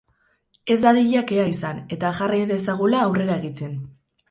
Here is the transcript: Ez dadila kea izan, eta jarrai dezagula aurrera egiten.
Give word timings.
Ez 0.75 0.77
dadila 0.85 1.21
kea 1.33 1.45
izan, 1.51 1.83
eta 1.97 2.15
jarrai 2.23 2.41
dezagula 2.55 3.05
aurrera 3.05 3.39
egiten. 3.45 3.81